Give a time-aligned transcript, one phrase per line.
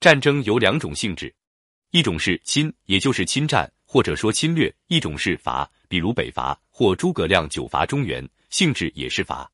[0.00, 1.30] 战争有两种性质，
[1.90, 9.50] 一种是侵，也就是侵占或者说侵略；一种是伐，比如北伐或诸葛亮九伐中原，性质也是伐。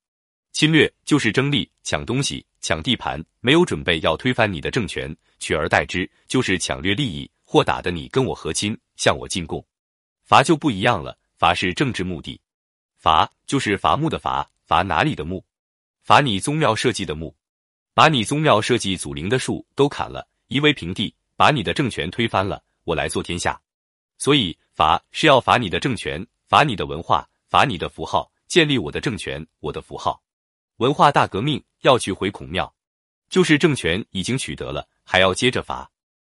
[0.52, 9.66] 侵略就是争利、抢东西、抢地盘，没有准备要推翻你的政权，取而代之就是抢掠利益或打得你跟我和亲，向我进贡。
[10.22, 12.40] 伐就不一样了，伐是政治目的，
[12.98, 15.44] 伐就是伐木的伐，伐哪里的木？
[16.04, 17.34] 伐你宗庙社稷的木，
[17.94, 20.24] 把你宗庙社稷祖灵的树都砍了。
[20.48, 23.60] 夷为平地，把你的政权推翻了，我来做天下。
[24.18, 30.22] 所以伐是要伐你的政权，伐你的文化，伐你的符号，建立我的政权，我的符号。
[30.76, 32.72] 文化大革命要去回孔庙，
[33.28, 35.90] 就是政权已经取得了，还要接着伐。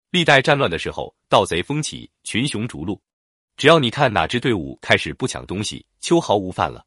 [0.09, 3.01] 历代战乱的时候，盗贼风起，群雄逐鹿。
[3.55, 6.85] 只要你看哪支队伍开始不抢东西，秋毫无犯了，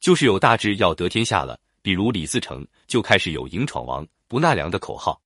[0.00, 1.58] 就是有大志要得天下了。
[1.82, 5.20] 比如李自成就开始有迎闯王，不纳粮的口号。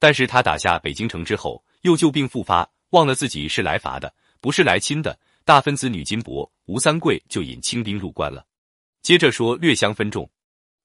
[0.00, 5.16] 但是他打下北京城之后，又旧病复发，忘了自己是来伐的，不是来亲的。
[5.44, 8.44] 大分子女金伯、吴三桂就引清兵入关了。
[9.02, 10.28] 接着说略相分众，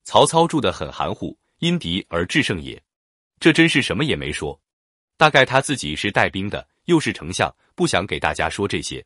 [0.04, 2.82] 曹操住的很含糊，因敌而制胜也。
[3.40, 4.60] 这真是什么也没说。
[5.18, 9.06] 大概他自己是带兵的，又是丞相，不想给大家说这些。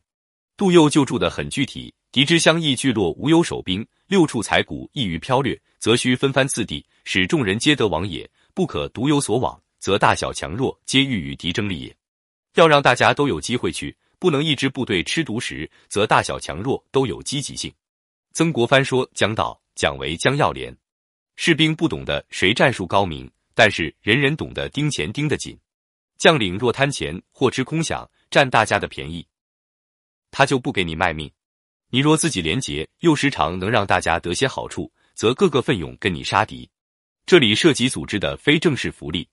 [0.56, 9.60] 杜佑就住的很具体，敌之相异聚落，无有守兵，六处财谷易于飘掠，则须分番次第，使众人皆得往也，不可独有所往。
[9.80, 11.96] 则大小强弱皆欲与敌争利也。
[12.54, 17.72] 要让大家都有机会去，不能一支部队吃独食，则大小强弱都有积极性。
[18.32, 20.76] 曾国藩说：“将到，讲为将要连。
[21.36, 25.58] 士兵不懂得谁战术高明，但是人人懂得盯钱盯得紧。
[26.18, 29.26] 将领若贪钱或吃空饷，占大家的便宜，
[30.30, 31.30] 他就不给你卖命。
[31.88, 36.68] 你若自己廉洁，又时常能让大家得些好处，则个个奋勇跟你杀敌。
[37.24, 39.26] 这里涉及组织的非正式福利。”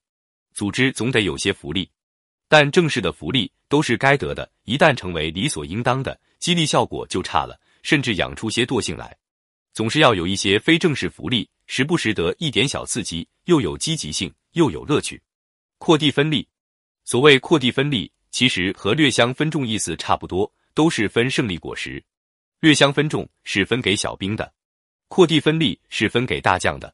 [0.58, 1.88] 组织总得有些福利，
[2.48, 4.50] 但正式的福利都是该得的。
[4.64, 9.16] 一旦成为理所应当的，激励效果就差了，甚至养出些惰性来。
[9.72, 15.22] 总是要有一些非正式福利，时不时得一点小刺激，又有积极性，又有乐趣。
[15.78, 16.48] 扩地分利，
[17.04, 22.02] 所谓扩地分利，其实和略相分众意思差不多，都是分胜利果实。
[22.58, 24.52] 略相分众是分给小兵的，
[25.06, 26.92] 扩地分利是分给大将的。